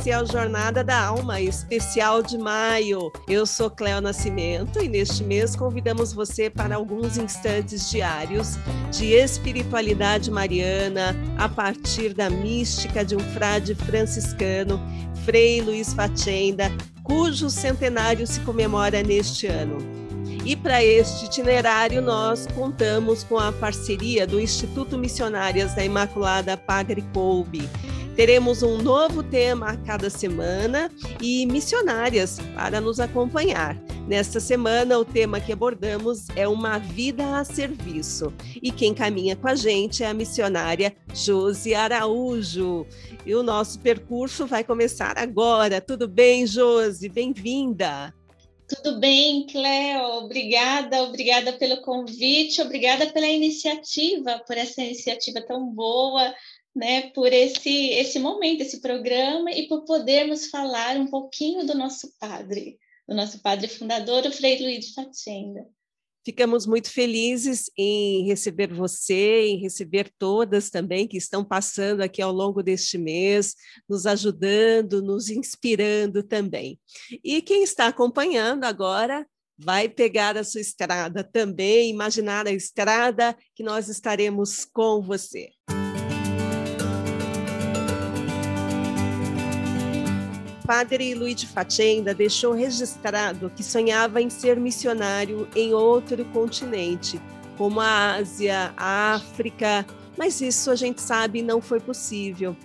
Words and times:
O 0.00 0.24
Jornada 0.24 0.82
da 0.82 0.98
Alma, 0.98 1.42
especial 1.42 2.22
de 2.22 2.38
maio. 2.38 3.12
Eu 3.28 3.44
sou 3.44 3.68
Cléo 3.68 4.00
Nascimento 4.00 4.82
e 4.82 4.88
neste 4.88 5.22
mês 5.22 5.54
convidamos 5.54 6.14
você 6.14 6.48
para 6.48 6.76
alguns 6.76 7.18
instantes 7.18 7.90
diários 7.90 8.56
de 8.90 9.12
espiritualidade 9.12 10.30
mariana 10.30 11.14
a 11.36 11.50
partir 11.50 12.14
da 12.14 12.30
mística 12.30 13.04
de 13.04 13.14
um 13.14 13.20
frade 13.20 13.74
franciscano, 13.74 14.80
Frei 15.26 15.60
Luiz 15.60 15.92
Fatenda, 15.92 16.72
cujo 17.02 17.50
centenário 17.50 18.26
se 18.26 18.40
comemora 18.40 19.02
neste 19.02 19.48
ano. 19.48 19.76
E 20.46 20.56
para 20.56 20.82
este 20.82 21.26
itinerário, 21.26 22.00
nós 22.00 22.46
contamos 22.54 23.22
com 23.22 23.38
a 23.38 23.52
parceria 23.52 24.26
do 24.26 24.40
Instituto 24.40 24.96
Missionárias 24.96 25.74
da 25.74 25.84
Imaculada 25.84 26.56
Padre 26.56 27.04
Colbe 27.12 27.68
Teremos 28.20 28.62
um 28.62 28.76
novo 28.76 29.22
tema 29.22 29.70
a 29.70 29.76
cada 29.78 30.10
semana 30.10 30.92
e 31.22 31.46
missionárias 31.46 32.38
para 32.54 32.78
nos 32.78 33.00
acompanhar. 33.00 33.82
Nesta 34.06 34.38
semana, 34.38 34.98
o 34.98 35.06
tema 35.06 35.40
que 35.40 35.50
abordamos 35.50 36.28
é 36.36 36.46
uma 36.46 36.76
vida 36.76 37.38
a 37.38 37.44
serviço. 37.44 38.30
E 38.62 38.70
quem 38.70 38.92
caminha 38.92 39.34
com 39.34 39.48
a 39.48 39.54
gente 39.54 40.04
é 40.04 40.06
a 40.06 40.12
missionária 40.12 40.94
Josi 41.14 41.74
Araújo. 41.74 42.86
E 43.24 43.34
o 43.34 43.42
nosso 43.42 43.80
percurso 43.80 44.46
vai 44.46 44.64
começar 44.64 45.16
agora. 45.16 45.80
Tudo 45.80 46.06
bem, 46.06 46.46
Josi? 46.46 47.08
Bem-vinda! 47.08 48.14
Tudo 48.68 49.00
bem, 49.00 49.46
Cleo? 49.46 50.24
Obrigada, 50.24 51.02
obrigada 51.04 51.54
pelo 51.54 51.80
convite, 51.80 52.60
obrigada 52.60 53.06
pela 53.06 53.26
iniciativa, 53.26 54.40
por 54.46 54.56
essa 54.56 54.80
iniciativa 54.80 55.40
tão 55.40 55.66
boa 55.66 56.32
né, 56.74 57.10
por 57.10 57.32
esse, 57.32 57.88
esse 57.90 58.18
momento, 58.18 58.62
esse 58.62 58.80
programa 58.80 59.50
e 59.50 59.66
por 59.66 59.84
podermos 59.84 60.46
falar 60.46 60.96
um 60.96 61.06
pouquinho 61.06 61.66
do 61.66 61.74
nosso 61.74 62.12
padre, 62.18 62.78
do 63.08 63.14
nosso 63.14 63.40
padre 63.40 63.68
fundador, 63.68 64.24
o 64.26 64.32
Frei 64.32 64.60
Luiz 64.62 64.86
de 64.86 64.94
Fatenda. 64.94 65.66
Ficamos 66.22 66.66
muito 66.66 66.90
felizes 66.90 67.70
em 67.76 68.26
receber 68.26 68.72
você, 68.72 69.46
em 69.46 69.58
receber 69.58 70.12
todas 70.18 70.68
também 70.68 71.08
que 71.08 71.16
estão 71.16 71.42
passando 71.42 72.02
aqui 72.02 72.20
ao 72.20 72.30
longo 72.30 72.62
deste 72.62 72.98
mês, 72.98 73.54
nos 73.88 74.04
ajudando, 74.04 75.02
nos 75.02 75.30
inspirando 75.30 76.22
também. 76.22 76.78
E 77.24 77.40
quem 77.40 77.62
está 77.62 77.86
acompanhando 77.86 78.64
agora 78.64 79.26
vai 79.56 79.88
pegar 79.88 80.36
a 80.36 80.44
sua 80.44 80.60
estrada 80.60 81.24
também, 81.24 81.90
imaginar 81.90 82.46
a 82.46 82.52
estrada 82.52 83.36
que 83.54 83.62
nós 83.62 83.88
estaremos 83.88 84.66
com 84.66 85.00
você. 85.00 85.48
Padre 90.70 91.14
Luigi 91.16 91.48
Facenda 91.48 92.14
deixou 92.14 92.52
registrado 92.52 93.50
que 93.50 93.60
sonhava 93.60 94.22
em 94.22 94.30
ser 94.30 94.56
missionário 94.60 95.50
em 95.56 95.74
outro 95.74 96.24
continente, 96.26 97.20
como 97.58 97.80
a 97.80 98.14
Ásia, 98.14 98.72
a 98.76 99.14
África, 99.14 99.84
mas 100.16 100.40
isso 100.40 100.70
a 100.70 100.76
gente 100.76 101.00
sabe 101.00 101.42
não 101.42 101.60
foi 101.60 101.80
possível. 101.80 102.56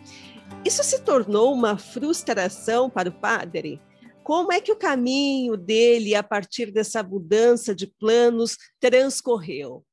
Isso 0.64 0.84
se 0.84 1.02
tornou 1.02 1.52
uma 1.52 1.80
frustração 1.80 2.92
para 2.92 3.10
o 3.10 3.20
padre? 3.20 3.82
Como 4.24 4.54
é 4.54 4.62
que 4.62 4.72
o 4.72 4.78
caminho 4.78 5.58
dele, 5.58 6.14
a 6.14 6.22
partir 6.22 6.72
dessa 6.72 7.02
mudança 7.02 7.74
de 7.74 7.88
planos, 7.88 8.56
transcorreu? 8.80 9.84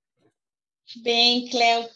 Bem, 1.03 1.49
Cléo, 1.49 1.89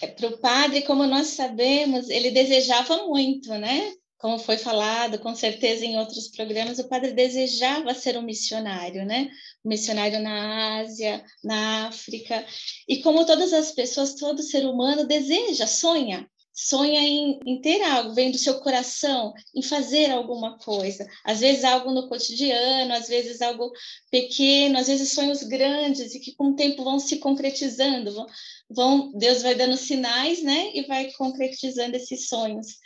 é, 0.00 0.08
para 0.08 0.26
o 0.26 0.38
padre, 0.38 0.82
como 0.82 1.06
nós 1.06 1.28
sabemos, 1.28 2.10
ele 2.10 2.32
desejava 2.32 3.06
muito, 3.06 3.50
né? 3.50 3.92
Como 4.22 4.38
foi 4.38 4.56
falado, 4.56 5.18
com 5.18 5.34
certeza 5.34 5.84
em 5.84 5.98
outros 5.98 6.28
programas, 6.28 6.78
o 6.78 6.88
padre 6.88 7.10
desejava 7.10 7.92
ser 7.92 8.16
um 8.16 8.22
missionário, 8.22 9.04
né? 9.04 9.28
Um 9.64 9.68
missionário 9.68 10.20
na 10.20 10.78
Ásia, 10.78 11.24
na 11.42 11.88
África. 11.88 12.46
E 12.88 13.02
como 13.02 13.26
todas 13.26 13.52
as 13.52 13.72
pessoas, 13.72 14.14
todo 14.14 14.40
ser 14.40 14.64
humano 14.64 15.04
deseja, 15.04 15.66
sonha, 15.66 16.24
sonha 16.54 17.00
em, 17.00 17.40
em, 17.44 17.60
ter 17.60 17.82
algo, 17.82 18.14
vem 18.14 18.30
do 18.30 18.38
seu 18.38 18.60
coração, 18.60 19.32
em 19.52 19.60
fazer 19.60 20.12
alguma 20.12 20.56
coisa. 20.56 21.04
Às 21.24 21.40
vezes 21.40 21.64
algo 21.64 21.90
no 21.90 22.08
cotidiano, 22.08 22.94
às 22.94 23.08
vezes 23.08 23.42
algo 23.42 23.72
pequeno, 24.08 24.78
às 24.78 24.86
vezes 24.86 25.12
sonhos 25.12 25.42
grandes 25.42 26.14
e 26.14 26.20
que 26.20 26.32
com 26.36 26.50
o 26.50 26.54
tempo 26.54 26.84
vão 26.84 27.00
se 27.00 27.16
concretizando. 27.16 28.14
Vão, 28.14 28.26
vão 28.70 29.12
Deus 29.18 29.42
vai 29.42 29.56
dando 29.56 29.76
sinais, 29.76 30.44
né? 30.44 30.70
E 30.74 30.86
vai 30.86 31.10
concretizando 31.10 31.96
esses 31.96 32.28
sonhos. 32.28 32.78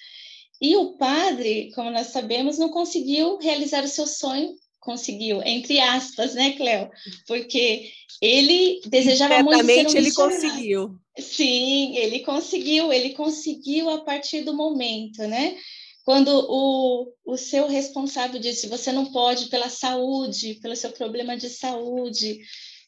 E 0.61 0.77
o 0.77 0.97
padre, 0.97 1.71
como 1.75 1.91
nós 1.91 2.09
sabemos, 2.09 2.59
não 2.59 2.71
conseguiu 2.71 3.39
realizar 3.39 3.85
o 3.85 3.89
seu 3.89 4.07
sonho, 4.07 4.55
conseguiu, 4.81 5.43
entre 5.43 5.81
aspas, 5.81 6.35
né, 6.35 6.53
Cléo? 6.53 6.89
Porque 7.27 7.91
ele 8.23 8.81
desejava 8.87 9.43
muito 9.43 9.67
ser 9.67 9.87
um 9.87 9.97
ele 9.97 10.13
conseguiu. 10.13 10.99
Sim, 11.19 11.97
ele 11.97 12.21
conseguiu, 12.21 12.93
ele 12.93 13.11
conseguiu 13.11 13.91
a 13.91 13.99
partir 14.03 14.43
do 14.43 14.55
momento, 14.55 15.23
né? 15.23 15.57
Quando 16.05 16.29
o, 16.49 17.13
o 17.25 17.37
seu 17.37 17.67
responsável 17.67 18.39
disse, 18.41 18.69
você 18.69 18.93
não 18.93 19.07
pode 19.07 19.47
pela 19.47 19.69
saúde, 19.69 20.55
pelo 20.63 20.77
seu 20.77 20.93
problema 20.93 21.37
de 21.37 21.51
saúde, 21.51 22.39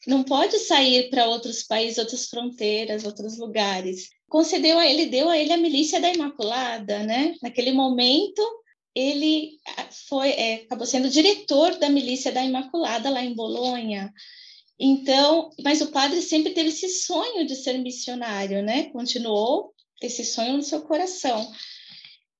não 0.09 0.23
pode 0.23 0.59
sair 0.59 1.09
para 1.09 1.27
outros 1.27 1.63
países, 1.63 1.97
outras 1.97 2.27
fronteiras, 2.27 3.05
outros 3.05 3.37
lugares 3.37 4.09
concedeu 4.29 4.77
a 4.77 4.85
ele, 4.85 5.07
deu 5.07 5.27
a 5.27 5.37
ele 5.37 5.51
a 5.51 5.57
milícia 5.57 5.99
da 5.99 6.13
Imaculada, 6.13 6.99
né? 7.03 7.35
Naquele 7.41 7.71
momento, 7.71 8.41
ele 8.93 9.57
foi, 10.07 10.29
é, 10.29 10.53
acabou 10.55 10.85
sendo 10.85 11.09
diretor 11.09 11.75
da 11.77 11.89
milícia 11.89 12.31
da 12.31 12.43
Imaculada 12.43 13.09
lá 13.09 13.23
em 13.23 13.33
Bolonha. 13.33 14.13
Então, 14.79 15.49
mas 15.63 15.81
o 15.81 15.91
padre 15.91 16.21
sempre 16.21 16.53
teve 16.53 16.69
esse 16.69 16.87
sonho 16.87 17.45
de 17.45 17.55
ser 17.55 17.77
missionário, 17.79 18.63
né? 18.63 18.83
Continuou 18.91 19.73
esse 20.01 20.23
sonho 20.23 20.53
no 20.53 20.63
seu 20.63 20.81
coração. 20.83 21.51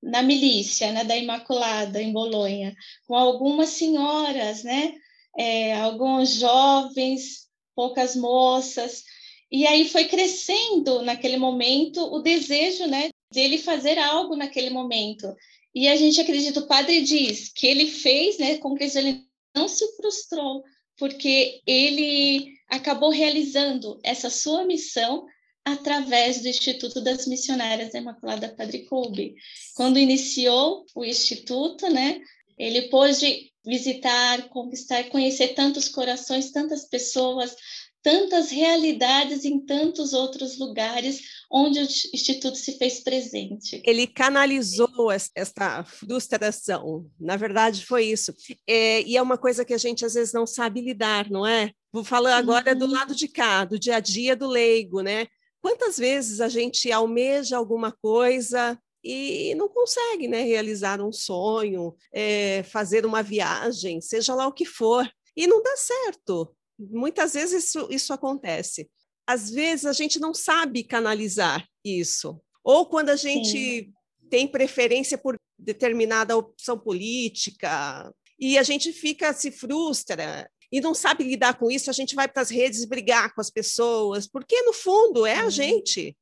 Na 0.01 0.21
milícia, 0.21 0.93
né, 0.93 1.03
da 1.03 1.17
Imaculada 1.17 2.01
em 2.01 2.13
Bolonha, 2.13 2.73
com 3.05 3.15
algumas 3.15 3.69
senhoras, 3.69 4.63
né? 4.63 4.93
É, 5.37 5.73
alguns 5.73 6.35
jovens, 6.35 7.48
poucas 7.79 8.13
moças, 8.13 9.05
e 9.49 9.65
aí 9.65 9.87
foi 9.87 10.03
crescendo 10.03 11.01
naquele 11.01 11.37
momento 11.37 12.01
o 12.13 12.19
desejo, 12.19 12.85
né, 12.87 13.07
dele 13.33 13.57
fazer 13.57 13.97
algo 13.97 14.35
naquele 14.35 14.69
momento. 14.69 15.33
E 15.73 15.87
a 15.87 15.95
gente 15.95 16.19
acredita, 16.19 16.59
o 16.59 16.67
padre 16.67 16.99
diz 16.99 17.53
que 17.53 17.65
ele 17.65 17.89
fez, 17.89 18.37
né, 18.37 18.57
com 18.57 18.75
que 18.75 18.83
ele 18.83 19.23
não 19.55 19.69
se 19.69 19.87
frustrou, 19.95 20.61
porque 20.97 21.61
ele 21.65 22.51
acabou 22.67 23.11
realizando 23.11 23.97
essa 24.03 24.29
sua 24.29 24.65
missão 24.65 25.25
através 25.63 26.41
do 26.41 26.49
Instituto 26.49 26.99
das 26.99 27.25
Missionárias 27.27 27.93
da 27.93 27.99
Imaculada 27.99 28.53
Padre 28.57 28.79
Colbe. 28.87 29.35
Quando 29.73 29.99
iniciou 29.99 30.85
o 30.93 31.05
instituto, 31.05 31.89
né, 31.89 32.19
ele 32.59 32.89
pôde 32.89 33.49
visitar, 33.65 34.49
conquistar, 34.49 35.05
conhecer 35.05 35.49
tantos 35.49 35.87
corações, 35.87 36.51
tantas 36.51 36.87
pessoas, 36.89 37.55
tantas 38.01 38.49
realidades 38.49 39.45
em 39.45 39.59
tantos 39.59 40.13
outros 40.13 40.57
lugares 40.57 41.21
onde 41.51 41.79
o 41.79 41.83
Instituto 42.13 42.57
se 42.57 42.77
fez 42.77 43.01
presente. 43.01 43.81
Ele 43.85 44.07
canalizou 44.07 45.11
esta 45.35 45.83
frustração, 45.83 47.09
na 47.19 47.35
verdade 47.35 47.85
foi 47.85 48.05
isso. 48.05 48.33
É, 48.67 49.01
e 49.03 49.17
é 49.17 49.21
uma 49.21 49.37
coisa 49.37 49.65
que 49.65 49.73
a 49.73 49.77
gente 49.77 50.05
às 50.05 50.13
vezes 50.13 50.33
não 50.33 50.45
sabe 50.45 50.81
lidar, 50.81 51.29
não 51.29 51.45
é? 51.45 51.71
Vou 51.91 52.03
falar 52.03 52.37
agora 52.37 52.73
uhum. 52.73 52.79
do 52.79 52.85
lado 52.87 53.15
de 53.15 53.27
cá, 53.27 53.65
do 53.65 53.79
dia 53.79 53.95
a 53.95 53.99
dia 53.99 54.35
do 54.35 54.47
leigo, 54.47 55.01
né? 55.01 55.27
Quantas 55.61 55.97
vezes 55.97 56.39
a 56.39 56.47
gente 56.47 56.91
almeja 56.91 57.57
alguma 57.57 57.91
coisa 57.91 58.79
e 59.03 59.55
não 59.55 59.69
consegue 59.69 60.27
né, 60.27 60.43
realizar 60.43 61.01
um 61.01 61.11
sonho, 61.11 61.95
é, 62.11 62.63
fazer 62.63 63.05
uma 63.05 63.23
viagem, 63.23 64.01
seja 64.01 64.35
lá 64.35 64.47
o 64.47 64.53
que 64.53 64.65
for, 64.65 65.09
e 65.35 65.47
não 65.47 65.61
dá 65.61 65.75
certo. 65.77 66.53
Muitas 66.77 67.33
vezes 67.33 67.65
isso, 67.65 67.87
isso 67.89 68.13
acontece. 68.13 68.89
Às 69.25 69.49
vezes 69.49 69.85
a 69.85 69.93
gente 69.93 70.19
não 70.19 70.33
sabe 70.33 70.83
canalizar 70.83 71.65
isso. 71.83 72.41
Ou 72.63 72.85
quando 72.85 73.09
a 73.09 73.15
gente 73.15 73.51
Sim. 73.51 73.93
tem 74.29 74.47
preferência 74.47 75.17
por 75.17 75.35
determinada 75.57 76.37
opção 76.37 76.77
política 76.77 78.13
e 78.39 78.57
a 78.57 78.63
gente 78.63 78.93
fica, 78.93 79.33
se 79.33 79.51
frustra 79.51 80.49
e 80.71 80.79
não 80.79 80.93
sabe 80.93 81.23
lidar 81.23 81.57
com 81.57 81.69
isso, 81.69 81.89
a 81.89 81.93
gente 81.93 82.15
vai 82.15 82.27
para 82.27 82.41
as 82.41 82.49
redes 82.49 82.85
brigar 82.85 83.33
com 83.33 83.41
as 83.41 83.49
pessoas, 83.49 84.27
porque 84.27 84.61
no 84.61 84.73
fundo 84.73 85.25
é 85.25 85.35
a 85.35 85.49
gente. 85.49 86.15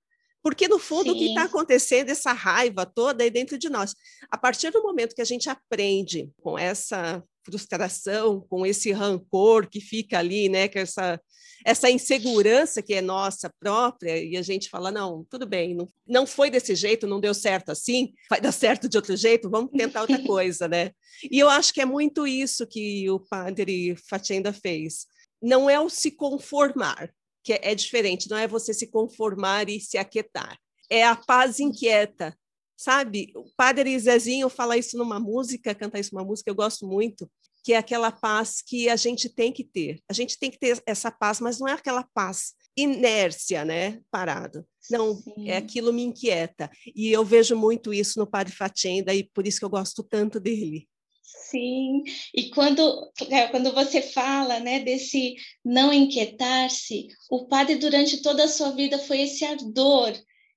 Porque, 0.47 0.65
no 0.65 0.79
fundo, 0.79 1.11
Sim. 1.11 1.11
o 1.11 1.19
que 1.19 1.25
está 1.25 1.43
acontecendo, 1.43 2.09
essa 2.09 2.31
raiva 2.31 2.85
toda 2.85 3.27
é 3.27 3.29
dentro 3.29 3.57
de 3.57 3.67
nós. 3.69 3.93
A 4.31 4.37
partir 4.37 4.71
do 4.71 4.81
momento 4.81 5.13
que 5.13 5.21
a 5.21 5.25
gente 5.25 5.49
aprende 5.49 6.31
com 6.41 6.57
essa 6.57 7.21
frustração, 7.43 8.39
com 8.49 8.65
esse 8.65 8.93
rancor 8.93 9.67
que 9.67 9.81
fica 9.81 10.17
ali, 10.17 10.47
né, 10.47 10.69
com 10.69 10.79
essa, 10.79 11.19
essa 11.65 11.91
insegurança 11.91 12.81
que 12.81 12.93
é 12.93 13.01
nossa 13.01 13.51
própria, 13.59 14.23
e 14.23 14.37
a 14.37 14.41
gente 14.41 14.69
fala, 14.69 14.89
não, 14.89 15.25
tudo 15.29 15.45
bem, 15.45 15.75
não, 15.75 15.89
não 16.07 16.25
foi 16.25 16.49
desse 16.49 16.75
jeito, 16.75 17.05
não 17.05 17.19
deu 17.19 17.33
certo 17.33 17.69
assim, 17.69 18.13
vai 18.29 18.39
dar 18.39 18.53
certo 18.53 18.87
de 18.87 18.95
outro 18.95 19.17
jeito, 19.17 19.49
vamos 19.49 19.71
tentar 19.71 19.99
outra 19.99 20.19
coisa, 20.23 20.65
né? 20.65 20.91
E 21.29 21.37
eu 21.37 21.49
acho 21.49 21.73
que 21.73 21.81
é 21.81 21.85
muito 21.85 22.25
isso 22.25 22.65
que 22.65 23.09
o 23.09 23.19
padre 23.19 23.97
Fatenda 24.09 24.53
fez. 24.53 25.07
Não 25.41 25.69
é 25.69 25.77
o 25.77 25.89
se 25.89 26.09
conformar, 26.09 27.13
que 27.47 27.53
é, 27.53 27.71
é 27.71 27.73
diferente, 27.73 28.29
não 28.29 28.37
é 28.37 28.45
você 28.45 28.73
se 28.73 28.87
conformar 28.87 29.69
e 29.69 29.79
se 29.79 29.97
aquietar. 29.97 30.59
É 30.89 31.05
a 31.05 31.15
paz 31.15 31.61
inquieta, 31.61 32.37
sabe? 32.75 33.31
O 33.33 33.45
padre 33.55 33.97
Zezinho 33.97 34.49
fala 34.49 34.75
isso 34.75 34.97
numa 34.97 35.17
música, 35.17 35.73
canta 35.73 35.97
isso 35.97 36.13
numa 36.13 36.25
música, 36.25 36.51
eu 36.51 36.55
gosto 36.55 36.85
muito, 36.85 37.31
que 37.63 37.71
é 37.71 37.77
aquela 37.77 38.11
paz 38.11 38.61
que 38.61 38.89
a 38.89 38.97
gente 38.97 39.29
tem 39.29 39.53
que 39.53 39.63
ter. 39.63 40.01
A 40.09 40.13
gente 40.13 40.37
tem 40.37 40.51
que 40.51 40.59
ter 40.59 40.83
essa 40.85 41.09
paz, 41.09 41.39
mas 41.39 41.57
não 41.57 41.69
é 41.69 41.71
aquela 41.71 42.03
paz 42.13 42.51
inércia, 42.75 43.63
né? 43.63 44.01
Parado. 44.11 44.65
Não, 44.91 45.11
é 45.11 45.15
Sim. 45.15 45.49
é 45.49 45.55
aquilo 45.57 45.93
me 45.93 46.03
inquieta. 46.03 46.69
E 46.93 47.09
eu 47.13 47.23
vejo 47.23 47.55
muito 47.55 47.93
isso 47.93 48.19
no 48.19 48.27
Padre 48.27 48.53
Fatenda 48.53 49.13
e 49.13 49.23
por 49.23 49.47
isso 49.47 49.59
que 49.59 49.65
eu 49.65 49.69
gosto 49.69 50.03
tanto 50.03 50.37
dele. 50.37 50.85
Sim, 51.29 52.03
e 52.33 52.49
quando, 52.51 53.11
é, 53.29 53.47
quando 53.47 53.73
você 53.73 54.01
fala 54.01 54.61
né, 54.61 54.79
desse 54.79 55.35
não 55.63 55.91
inquietar-se, 55.91 57.07
o 57.29 57.47
padre 57.47 57.75
durante 57.75 58.21
toda 58.21 58.45
a 58.45 58.47
sua 58.47 58.71
vida 58.71 58.97
foi 58.97 59.21
esse 59.23 59.43
ardor 59.43 60.13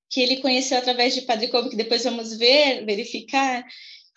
que 0.08 0.20
ele 0.20 0.36
conheceu 0.36 0.78
através 0.78 1.14
de 1.14 1.22
Padre 1.22 1.48
Cobo, 1.48 1.70
que 1.70 1.76
depois 1.76 2.04
vamos 2.04 2.36
ver, 2.36 2.84
verificar 2.84 3.64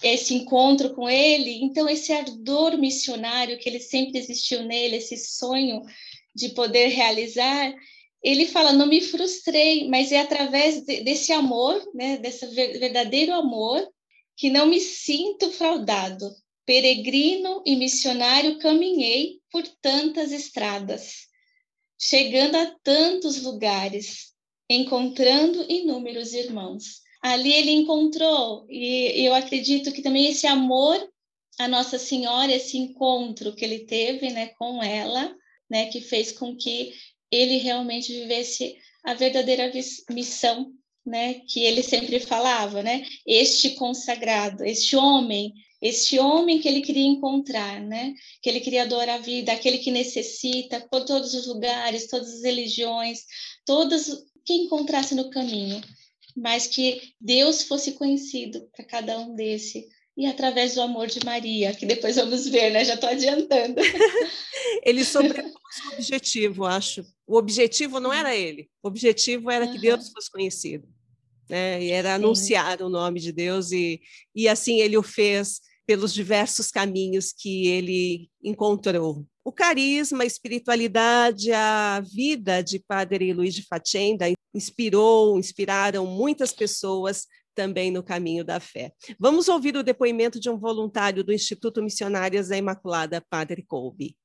esse 0.03 0.35
encontro 0.35 0.94
com 0.94 1.09
ele. 1.09 1.63
Então, 1.63 1.89
esse 1.89 2.13
ardor 2.13 2.77
missionário 2.77 3.57
que 3.57 3.67
ele 3.67 3.79
sempre 3.79 4.19
existiu 4.19 4.61
nele, 4.63 4.97
esse 4.97 5.17
sonho 5.17 5.81
de 6.35 6.50
poder 6.50 6.88
realizar, 6.89 7.73
ele 8.23 8.45
fala: 8.45 8.71
não 8.71 8.85
me 8.85 9.01
frustrei, 9.01 9.88
mas 9.88 10.11
é 10.11 10.19
através 10.19 10.83
de, 10.83 11.01
desse 11.03 11.31
amor, 11.31 11.81
né, 11.95 12.17
desse 12.17 12.45
verdadeiro 12.47 13.33
amor, 13.33 13.88
que 14.38 14.51
não 14.51 14.67
me 14.67 14.79
sinto 14.79 15.51
fraudado. 15.51 16.43
Peregrino 16.65 17.62
e 17.65 17.75
missionário 17.75 18.57
caminhei 18.60 19.39
por 19.51 19.68
tantas 19.81 20.31
estradas, 20.31 21.27
chegando 22.00 22.56
a 22.56 22.74
tantos 22.83 23.42
lugares, 23.42 24.33
encontrando 24.69 25.65
inúmeros 25.69 26.33
irmãos. 26.33 27.01
Ali 27.21 27.54
ele 27.54 27.71
encontrou, 27.71 28.65
e 28.69 29.25
eu 29.25 29.33
acredito 29.33 29.92
que 29.92 30.01
também 30.01 30.27
esse 30.27 30.48
amor 30.48 31.00
a 31.60 31.68
Nossa 31.68 32.00
Senhora, 32.00 32.51
esse 32.51 32.77
encontro 32.77 33.56
que 33.56 33.63
ele 33.63 33.86
teve 33.86 34.31
né, 34.31 34.48
com 34.57 34.81
ela, 34.81 35.33
né, 35.69 35.86
que 35.88 36.01
fez 36.01 36.31
com 36.31 36.56
que 36.56 36.94
ele 37.31 37.57
realmente 37.57 38.12
vivesse 38.12 38.75
a 39.04 39.13
verdadeira 39.13 39.71
missão 40.10 40.71
né, 41.06 41.42
que 41.48 41.62
ele 41.62 41.83
sempre 41.83 42.19
falava, 42.19 42.81
né? 42.81 43.06
Este 43.27 43.71
consagrado, 43.71 44.63
este 44.63 44.95
homem, 44.95 45.54
este 45.83 46.18
homem 46.18 46.62
que 46.62 46.68
ele 46.68 46.80
queria 46.80 47.06
encontrar, 47.06 47.81
né? 47.81 48.13
Que 48.41 48.50
ele 48.50 48.62
queria 48.62 48.83
adorar 48.83 49.19
a 49.19 49.21
vida, 49.21 49.51
aquele 49.51 49.80
que 49.80 49.91
necessita 49.91 50.80
por 50.89 51.03
todos 51.03 51.33
os 51.33 51.45
lugares, 51.45 52.07
todas 52.07 52.35
as 52.35 52.41
religiões, 52.41 53.25
todas 53.65 54.24
que 54.45 54.53
encontrasse 54.53 55.13
no 55.13 55.30
caminho, 55.30 55.81
mas 56.38 56.68
que 56.68 57.01
Deus 57.19 57.63
fosse 57.63 57.91
conhecido 57.91 58.65
para 58.74 58.85
cada 58.85 59.19
um 59.19 59.35
desse 59.35 59.89
e 60.15 60.25
através 60.25 60.75
do 60.75 60.81
amor 60.81 61.07
de 61.07 61.25
Maria, 61.25 61.74
que 61.74 61.86
depois 61.86 62.15
vamos 62.15 62.47
ver, 62.47 62.71
né? 62.71 62.86
Já 62.86 62.94
estou 62.94 63.09
adiantando. 63.09 63.81
ele 64.86 65.03
sobrepôs 65.03 65.53
o 65.53 65.94
objetivo, 65.95 66.65
acho. 66.65 67.03
O 67.27 67.36
objetivo 67.36 68.00
não 68.00 68.13
era 68.13 68.33
ele, 68.33 68.69
o 68.81 68.88
objetivo 68.88 69.51
era 69.51 69.68
que 69.68 69.79
Deus 69.79 70.09
fosse 70.09 70.31
conhecido. 70.31 70.88
Né? 71.50 71.83
E 71.83 71.91
era 71.91 72.09
Sim. 72.09 72.15
anunciar 72.15 72.81
o 72.81 72.89
nome 72.89 73.19
de 73.19 73.33
Deus, 73.33 73.74
e, 73.74 74.00
e 74.33 74.47
assim 74.47 74.79
ele 74.79 74.97
o 74.97 75.03
fez 75.03 75.59
pelos 75.85 76.13
diversos 76.13 76.71
caminhos 76.71 77.33
que 77.33 77.68
ele 77.68 78.30
encontrou. 78.44 79.25
O 79.44 79.51
carisma, 79.51 80.24
a 80.24 80.27
espiritualidade, 80.27 81.51
a 81.51 82.01
vida 82.01 82.62
de 82.62 82.80
Padre 82.80 83.33
Luiz 83.33 83.53
de 83.53 83.63
Fatenda 83.63 84.25
inspirou, 84.53 85.38
inspiraram 85.38 86.06
muitas 86.06 86.53
pessoas 86.53 87.27
também 87.53 87.91
no 87.91 88.01
caminho 88.01 88.44
da 88.44 88.59
fé. 88.59 88.94
Vamos 89.19 89.47
ouvir 89.47 89.75
o 89.75 89.83
depoimento 89.83 90.39
de 90.39 90.50
um 90.50 90.57
voluntário 90.57 91.24
do 91.24 91.33
Instituto 91.33 91.83
Missionárias 91.83 92.47
da 92.47 92.57
Imaculada, 92.57 93.24
Padre 93.29 93.63
Colby. 93.63 94.15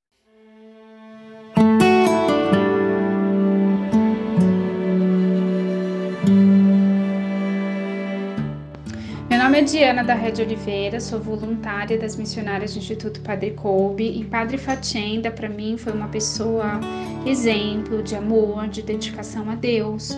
Nome 9.49 9.61
é 9.61 9.65
Diana 9.65 10.05
da 10.05 10.13
Rede 10.13 10.43
Oliveira, 10.43 11.01
sou 11.01 11.19
voluntária 11.19 11.99
das 11.99 12.17
missionárias 12.17 12.75
do 12.75 12.81
Instituto 12.81 13.19
Padre 13.23 13.53
Colbe 13.53 14.05
e 14.05 14.23
Padre 14.23 14.59
Fatenda 14.59 15.31
para 15.31 15.49
mim 15.49 15.79
foi 15.79 15.95
uma 15.95 16.09
pessoa 16.09 16.79
exemplo 17.25 18.03
de 18.03 18.15
amor, 18.15 18.69
de 18.69 18.83
dedicação 18.83 19.49
a 19.49 19.55
Deus 19.55 20.11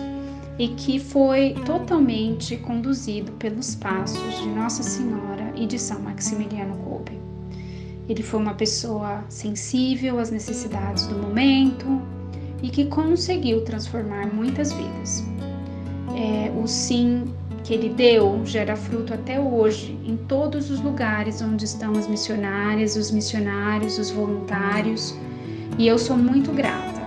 e 0.59 0.67
que 0.67 0.99
foi 0.99 1.55
totalmente 1.65 2.57
conduzido 2.57 3.31
pelos 3.33 3.73
passos 3.73 4.41
de 4.41 4.49
Nossa 4.49 4.83
Senhora 4.83 5.53
e 5.55 5.65
de 5.65 5.79
São 5.79 6.01
Maximiliano 6.01 6.75
Kolbe. 6.79 7.17
Ele 8.09 8.23
foi 8.23 8.37
uma 8.37 8.55
pessoa 8.55 9.23
sensível 9.29 10.19
às 10.19 10.29
necessidades 10.29 11.07
do 11.07 11.15
momento 11.15 12.01
e 12.61 12.67
que 12.67 12.83
conseguiu 12.83 13.63
transformar 13.63 14.27
muitas 14.27 14.73
vidas. 14.73 15.23
É, 16.17 16.51
o 16.61 16.67
sim 16.67 17.33
que 17.71 17.75
ele 17.75 17.87
deu 17.87 18.45
gera 18.45 18.75
fruto 18.75 19.13
até 19.13 19.39
hoje 19.39 19.97
em 20.05 20.17
todos 20.17 20.69
os 20.69 20.81
lugares 20.81 21.41
onde 21.41 21.63
estão 21.63 21.93
as 21.93 22.05
missionárias, 22.05 22.97
os 22.97 23.11
missionários, 23.11 23.97
os 23.97 24.11
voluntários, 24.11 25.15
e 25.79 25.87
eu 25.87 25.97
sou 25.97 26.17
muito 26.17 26.51
grata 26.51 26.99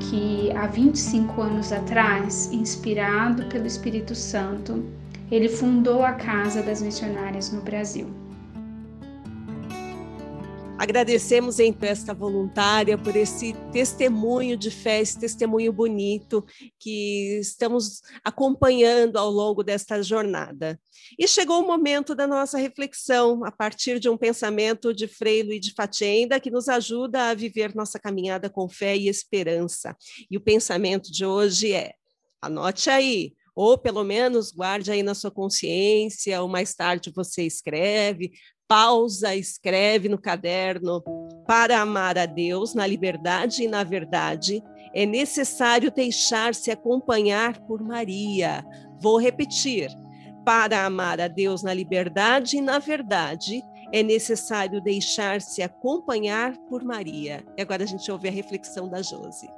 que 0.00 0.50
há 0.56 0.66
25 0.66 1.40
anos 1.40 1.72
atrás, 1.72 2.52
inspirado 2.52 3.44
pelo 3.44 3.64
Espírito 3.64 4.12
Santo, 4.12 4.84
ele 5.30 5.48
fundou 5.48 6.04
a 6.04 6.14
Casa 6.14 6.62
das 6.62 6.82
Missionárias 6.82 7.52
no 7.52 7.60
Brasil. 7.60 8.08
Agradecemos 10.82 11.60
então 11.60 11.88
esta 11.88 12.12
voluntária 12.12 12.98
por 12.98 13.14
esse 13.14 13.52
testemunho 13.72 14.56
de 14.56 14.68
fé, 14.68 15.00
esse 15.00 15.16
testemunho 15.16 15.72
bonito 15.72 16.44
que 16.76 17.38
estamos 17.38 18.02
acompanhando 18.24 19.16
ao 19.16 19.30
longo 19.30 19.62
desta 19.62 20.02
jornada. 20.02 20.76
E 21.16 21.28
chegou 21.28 21.62
o 21.62 21.66
momento 21.68 22.16
da 22.16 22.26
nossa 22.26 22.58
reflexão 22.58 23.44
a 23.44 23.52
partir 23.52 24.00
de 24.00 24.08
um 24.08 24.16
pensamento 24.18 24.92
de 24.92 25.06
Frei 25.06 25.44
Luiz 25.44 25.60
de 25.60 25.72
Fatenda 25.72 26.40
que 26.40 26.50
nos 26.50 26.68
ajuda 26.68 27.30
a 27.30 27.34
viver 27.34 27.76
nossa 27.76 27.96
caminhada 27.96 28.50
com 28.50 28.68
fé 28.68 28.96
e 28.96 29.06
esperança. 29.06 29.96
E 30.28 30.36
o 30.36 30.40
pensamento 30.40 31.12
de 31.12 31.24
hoje 31.24 31.72
é: 31.72 31.92
anote 32.42 32.90
aí, 32.90 33.34
ou 33.54 33.78
pelo 33.78 34.02
menos 34.02 34.50
guarde 34.50 34.90
aí 34.90 35.04
na 35.04 35.14
sua 35.14 35.30
consciência, 35.30 36.42
ou 36.42 36.48
mais 36.48 36.74
tarde 36.74 37.12
você 37.14 37.44
escreve, 37.44 38.32
pausa, 38.72 39.36
escreve 39.36 40.08
no 40.08 40.16
caderno. 40.16 41.02
Para 41.46 41.82
amar 41.82 42.16
a 42.16 42.24
Deus 42.24 42.72
na 42.72 42.86
liberdade 42.86 43.64
e 43.64 43.68
na 43.68 43.84
verdade, 43.84 44.62
é 44.94 45.04
necessário 45.04 45.90
deixar-se 45.90 46.70
acompanhar 46.70 47.60
por 47.66 47.82
Maria. 47.82 48.64
Vou 48.98 49.20
repetir. 49.20 49.90
Para 50.42 50.86
amar 50.86 51.20
a 51.20 51.28
Deus 51.28 51.62
na 51.62 51.74
liberdade 51.74 52.56
e 52.56 52.62
na 52.62 52.78
verdade, 52.78 53.62
é 53.92 54.02
necessário 54.02 54.80
deixar-se 54.80 55.62
acompanhar 55.62 56.56
por 56.70 56.82
Maria. 56.82 57.44
E 57.58 57.60
agora 57.60 57.84
a 57.84 57.86
gente 57.86 58.10
ouve 58.10 58.26
a 58.28 58.32
reflexão 58.32 58.88
da 58.88 59.02
Josi. 59.02 59.50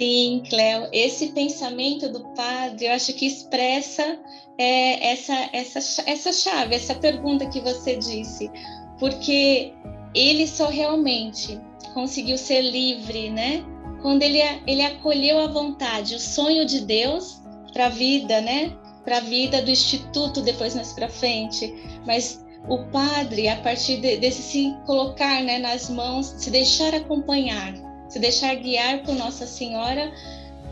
Sim, 0.00 0.42
Cléo, 0.48 0.88
esse 0.92 1.26
pensamento 1.32 2.08
do 2.08 2.20
padre, 2.30 2.86
eu 2.86 2.92
acho 2.92 3.12
que 3.12 3.26
expressa 3.26 4.18
é, 4.56 5.12
essa, 5.12 5.50
essa, 5.52 6.02
essa 6.06 6.32
chave, 6.32 6.74
essa 6.74 6.94
pergunta 6.94 7.44
que 7.50 7.60
você 7.60 7.96
disse, 7.96 8.50
porque 8.98 9.74
ele 10.14 10.46
só 10.46 10.68
realmente 10.68 11.60
conseguiu 11.92 12.38
ser 12.38 12.62
livre, 12.62 13.28
né? 13.28 13.62
Quando 14.00 14.22
ele, 14.22 14.40
ele 14.66 14.80
acolheu 14.80 15.38
a 15.38 15.48
vontade, 15.48 16.14
o 16.14 16.18
sonho 16.18 16.64
de 16.64 16.80
Deus 16.80 17.42
para 17.74 17.86
a 17.86 17.90
vida, 17.90 18.40
né? 18.40 18.74
Para 19.04 19.18
a 19.18 19.20
vida 19.20 19.60
do 19.60 19.70
instituto 19.70 20.40
depois 20.40 20.74
mais 20.74 20.94
para 20.94 21.10
frente, 21.10 21.74
mas 22.06 22.42
o 22.70 22.78
padre, 22.90 23.48
a 23.48 23.56
partir 23.56 23.98
de, 23.98 24.16
desse 24.16 24.40
se 24.40 24.74
colocar 24.86 25.42
né, 25.42 25.58
nas 25.58 25.90
mãos, 25.90 26.28
se 26.38 26.50
deixar 26.50 26.94
acompanhar, 26.94 27.89
se 28.10 28.18
deixar 28.18 28.54
guiar 28.56 29.02
por 29.04 29.14
Nossa 29.14 29.46
Senhora 29.46 30.12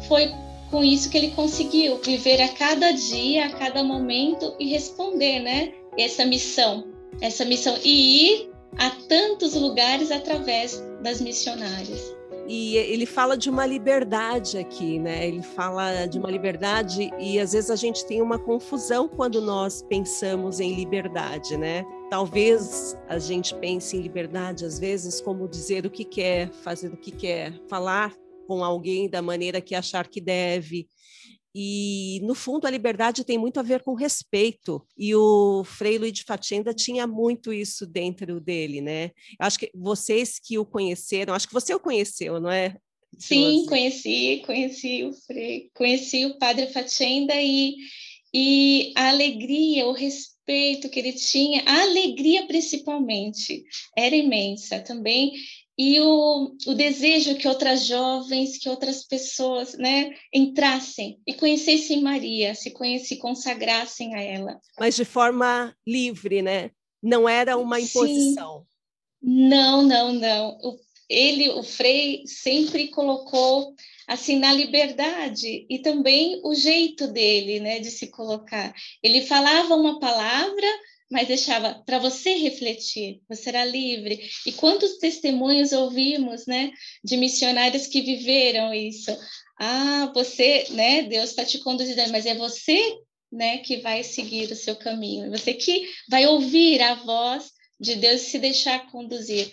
foi 0.06 0.30
com 0.70 0.84
isso 0.84 1.08
que 1.08 1.16
ele 1.16 1.30
conseguiu 1.30 1.98
viver 2.02 2.42
a 2.42 2.48
cada 2.48 2.90
dia, 2.90 3.46
a 3.46 3.50
cada 3.50 3.82
momento 3.82 4.54
e 4.58 4.68
responder, 4.68 5.40
né? 5.40 5.72
Essa 5.96 6.26
missão, 6.26 6.84
essa 7.20 7.44
missão 7.44 7.78
e 7.82 8.26
ir 8.26 8.50
a 8.76 8.90
tantos 9.08 9.54
lugares 9.54 10.10
através 10.10 10.82
das 11.02 11.20
missionárias. 11.20 12.18
E 12.46 12.76
ele 12.76 13.04
fala 13.04 13.36
de 13.36 13.50
uma 13.50 13.66
liberdade 13.66 14.56
aqui, 14.56 14.98
né? 14.98 15.26
Ele 15.26 15.42
fala 15.42 16.06
de 16.06 16.18
uma 16.18 16.30
liberdade 16.30 17.10
e 17.18 17.38
às 17.38 17.52
vezes 17.52 17.70
a 17.70 17.76
gente 17.76 18.06
tem 18.06 18.22
uma 18.22 18.38
confusão 18.38 19.06
quando 19.06 19.40
nós 19.40 19.82
pensamos 19.82 20.58
em 20.58 20.74
liberdade, 20.74 21.58
né? 21.58 21.84
Talvez 22.10 22.96
a 23.06 23.18
gente 23.18 23.54
pense 23.54 23.96
em 23.96 24.00
liberdade 24.00 24.64
às 24.64 24.78
vezes 24.78 25.20
como 25.20 25.48
dizer 25.48 25.84
o 25.84 25.90
que 25.90 26.04
quer, 26.04 26.50
fazer 26.50 26.92
o 26.92 26.96
que 26.96 27.10
quer, 27.10 27.60
falar 27.68 28.14
com 28.46 28.64
alguém 28.64 29.10
da 29.10 29.20
maneira 29.20 29.60
que 29.60 29.74
achar 29.74 30.08
que 30.08 30.20
deve, 30.20 30.88
e, 31.54 32.20
no 32.22 32.36
fundo, 32.36 32.66
a 32.66 32.70
liberdade 32.70 33.24
tem 33.24 33.36
muito 33.36 33.58
a 33.58 33.64
ver 33.64 33.82
com 33.82 33.94
respeito. 33.94 34.80
E 34.96 35.12
o 35.14 35.64
Frei 35.64 35.98
Luiz 35.98 36.12
de 36.12 36.22
Fatenda 36.22 36.72
tinha 36.74 37.06
muito 37.06 37.52
isso 37.52 37.84
dentro 37.84 38.40
dele, 38.40 38.80
né? 38.80 39.10
Acho 39.40 39.58
que 39.58 39.70
vocês 39.74 40.38
que 40.38 40.56
o 40.56 40.64
conheceram, 40.64 41.34
acho 41.34 41.48
que 41.48 41.54
você 41.54 41.74
o 41.74 41.80
conheceu, 41.80 42.40
não 42.40 42.50
é? 42.50 42.76
Sim, 43.18 43.66
conheci, 43.66 44.42
conheci 44.46 45.02
o 45.02 45.12
Frei, 45.12 45.70
conheci 45.74 46.26
o 46.26 46.38
Padre 46.38 46.68
Fatenda 46.68 47.34
e, 47.34 47.74
e 48.32 48.92
a 48.96 49.08
alegria, 49.08 49.86
o 49.86 49.92
respeito 49.92 50.88
que 50.88 50.98
ele 50.98 51.12
tinha, 51.12 51.62
a 51.66 51.82
alegria 51.82 52.46
principalmente, 52.46 53.64
era 53.96 54.14
imensa 54.14 54.80
também 54.80 55.32
e 55.78 56.00
o, 56.00 56.56
o 56.66 56.74
desejo 56.74 57.36
que 57.36 57.46
outras 57.46 57.86
jovens, 57.86 58.58
que 58.58 58.68
outras 58.68 59.04
pessoas, 59.04 59.74
né, 59.74 60.12
entrassem 60.34 61.20
e 61.24 61.32
conhecessem 61.32 62.02
Maria, 62.02 62.52
se 62.56 62.72
conhecessem, 62.72 63.18
consagrassem 63.18 64.14
a 64.16 64.20
ela. 64.20 64.60
Mas 64.76 64.96
de 64.96 65.04
forma 65.04 65.72
livre, 65.86 66.42
né? 66.42 66.72
Não 67.00 67.28
era 67.28 67.56
uma 67.56 67.78
imposição. 67.78 68.60
Sim. 68.60 68.66
Não, 69.22 69.82
não, 69.82 70.12
não. 70.12 70.58
O, 70.62 70.76
ele, 71.08 71.48
o 71.50 71.62
Frei, 71.62 72.24
sempre 72.26 72.88
colocou 72.88 73.72
assim 74.08 74.38
na 74.38 74.50
liberdade 74.52 75.66
e 75.68 75.78
também 75.80 76.40
o 76.42 76.54
jeito 76.54 77.06
dele, 77.06 77.60
né, 77.60 77.78
de 77.78 77.90
se 77.90 78.06
colocar. 78.06 78.74
Ele 79.02 79.26
falava 79.26 79.76
uma 79.76 80.00
palavra, 80.00 80.66
mas 81.10 81.28
deixava 81.28 81.82
para 81.84 81.98
você 81.98 82.34
refletir, 82.34 83.20
você 83.28 83.50
era 83.50 83.66
livre. 83.66 84.18
E 84.46 84.52
quantos 84.52 84.96
testemunhos 84.96 85.72
ouvimos, 85.72 86.46
né, 86.46 86.70
de 87.04 87.18
missionários 87.18 87.86
que 87.86 88.00
viveram 88.00 88.72
isso? 88.72 89.14
Ah, 89.60 90.10
você, 90.14 90.66
né, 90.70 91.02
Deus 91.02 91.30
está 91.30 91.44
te 91.44 91.58
conduzindo, 91.58 92.10
mas 92.10 92.24
é 92.24 92.34
você, 92.34 92.96
né, 93.30 93.58
que 93.58 93.76
vai 93.76 94.02
seguir 94.02 94.50
o 94.50 94.56
seu 94.56 94.74
caminho, 94.74 95.26
é 95.26 95.38
você 95.38 95.52
que 95.52 95.86
vai 96.08 96.26
ouvir 96.26 96.80
a 96.80 96.94
voz 96.94 97.50
de 97.78 97.94
Deus 97.94 98.22
e 98.22 98.24
se 98.24 98.38
deixar 98.38 98.90
conduzir. 98.90 99.52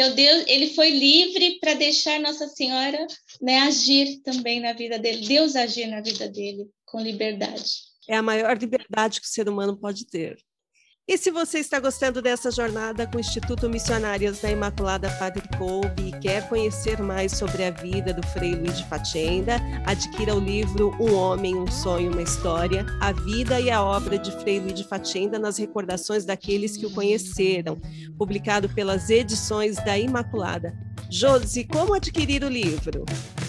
Então 0.00 0.14
Deus, 0.14 0.44
ele 0.46 0.70
foi 0.70 0.88
livre 0.88 1.58
para 1.60 1.74
deixar 1.74 2.18
Nossa 2.20 2.48
Senhora, 2.48 3.06
né, 3.38 3.58
agir 3.58 4.22
também 4.22 4.58
na 4.58 4.72
vida 4.72 4.98
dele, 4.98 5.28
Deus 5.28 5.54
agir 5.54 5.86
na 5.88 6.00
vida 6.00 6.26
dele 6.26 6.70
com 6.86 6.98
liberdade. 6.98 7.82
É 8.08 8.16
a 8.16 8.22
maior 8.22 8.56
liberdade 8.56 9.20
que 9.20 9.26
o 9.26 9.30
ser 9.30 9.46
humano 9.46 9.76
pode 9.76 10.06
ter. 10.06 10.38
E 11.10 11.18
se 11.18 11.28
você 11.32 11.58
está 11.58 11.80
gostando 11.80 12.22
dessa 12.22 12.52
jornada 12.52 13.04
com 13.04 13.16
o 13.16 13.20
Instituto 13.20 13.68
Missionários 13.68 14.38
da 14.38 14.48
Imaculada 14.48 15.10
Padre 15.18 15.42
Kolbe 15.58 16.10
e 16.10 16.20
quer 16.20 16.48
conhecer 16.48 17.02
mais 17.02 17.32
sobre 17.32 17.64
a 17.64 17.72
vida 17.72 18.14
do 18.14 18.24
Frei 18.28 18.54
Luiz 18.54 18.78
de 18.78 18.84
Fatenda, 18.84 19.56
adquira 19.84 20.36
o 20.36 20.38
livro 20.38 20.96
Um 21.00 21.12
Homem, 21.16 21.56
um 21.56 21.66
Sonho, 21.66 22.12
uma 22.12 22.22
História, 22.22 22.86
a 23.00 23.10
vida 23.10 23.60
e 23.60 23.68
a 23.68 23.82
obra 23.82 24.16
de 24.16 24.30
Frei 24.38 24.60
Luiz 24.60 24.74
de 24.74 24.84
Fatenda 24.84 25.36
nas 25.36 25.58
recordações 25.58 26.24
daqueles 26.24 26.76
que 26.76 26.86
o 26.86 26.92
conheceram, 26.92 27.80
publicado 28.16 28.68
pelas 28.68 29.10
edições 29.10 29.84
da 29.84 29.98
Imaculada. 29.98 30.78
Josi, 31.10 31.64
como 31.64 31.92
adquirir 31.92 32.44
o 32.44 32.48
livro? 32.48 33.04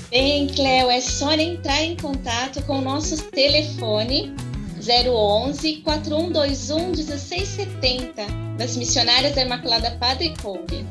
Bem, 0.10 0.48
Cleo, 0.48 0.89
é 0.89 1.00
só 1.00 1.32
entrar 1.34 1.84
em 1.84 1.96
contato 1.96 2.63
com 2.63 2.80
o 2.80 2.82
nosso 2.82 3.22
telefone 3.30 4.34
011 4.82 5.82
4121 5.84 6.88
1670 6.92 8.26
das 8.58 8.76
Missionárias 8.76 9.36
da 9.36 9.44
Imaculada 9.44 9.92
Padre 10.00 10.34
Coube. 10.42 10.86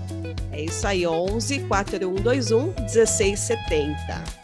É 0.53 0.63
isso 0.63 0.87
aí, 0.87 1.07
11 1.07 1.61
4121 1.61 2.75
1670. 2.79 4.41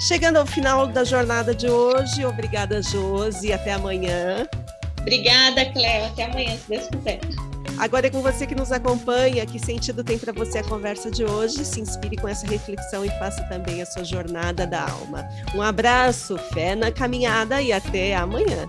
Chegando 0.00 0.38
ao 0.38 0.46
final 0.46 0.86
da 0.86 1.04
jornada 1.04 1.54
de 1.54 1.68
hoje, 1.68 2.24
obrigada, 2.24 2.80
Josi, 2.82 3.52
até 3.52 3.72
amanhã. 3.72 4.48
Obrigada, 5.00 5.66
Cléo, 5.72 6.06
até 6.06 6.24
amanhã, 6.24 6.56
se 6.56 6.68
Deus 6.68 6.88
quiser. 6.88 7.20
Agora 7.80 8.08
é 8.08 8.10
com 8.10 8.20
você 8.20 8.46
que 8.46 8.54
nos 8.54 8.70
acompanha. 8.70 9.46
Que 9.46 9.58
sentido 9.58 10.04
tem 10.04 10.18
para 10.18 10.34
você 10.34 10.58
a 10.58 10.62
conversa 10.62 11.10
de 11.10 11.24
hoje? 11.24 11.64
Se 11.64 11.80
inspire 11.80 12.16
com 12.16 12.28
essa 12.28 12.46
reflexão 12.46 13.04
e 13.06 13.08
faça 13.18 13.42
também 13.44 13.80
a 13.80 13.86
sua 13.86 14.04
jornada 14.04 14.66
da 14.66 14.82
alma. 14.82 15.26
Um 15.54 15.62
abraço, 15.62 16.36
fé 16.52 16.74
na 16.74 16.92
caminhada 16.92 17.62
e 17.62 17.72
até 17.72 18.14
amanhã. 18.14 18.68